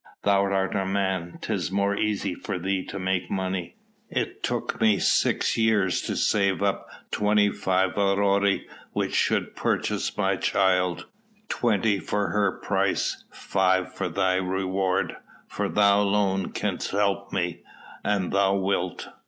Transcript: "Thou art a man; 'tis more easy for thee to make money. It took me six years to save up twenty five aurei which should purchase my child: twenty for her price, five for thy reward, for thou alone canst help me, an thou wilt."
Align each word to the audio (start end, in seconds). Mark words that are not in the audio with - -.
"Thou 0.23 0.41
art 0.45 0.73
a 0.75 0.83
man; 0.83 1.37
'tis 1.43 1.69
more 1.71 1.95
easy 1.95 2.33
for 2.33 2.57
thee 2.57 2.83
to 2.85 2.97
make 2.97 3.29
money. 3.29 3.75
It 4.09 4.41
took 4.41 4.81
me 4.81 4.97
six 4.97 5.55
years 5.57 6.01
to 6.01 6.15
save 6.15 6.63
up 6.63 6.87
twenty 7.11 7.51
five 7.51 7.95
aurei 7.99 8.65
which 8.93 9.13
should 9.13 9.55
purchase 9.55 10.17
my 10.17 10.37
child: 10.37 11.05
twenty 11.49 11.99
for 11.99 12.29
her 12.29 12.51
price, 12.51 13.25
five 13.29 13.93
for 13.93 14.09
thy 14.09 14.37
reward, 14.37 15.17
for 15.47 15.69
thou 15.69 16.01
alone 16.01 16.51
canst 16.51 16.89
help 16.89 17.31
me, 17.31 17.59
an 18.03 18.31
thou 18.31 18.55
wilt." 18.55 19.07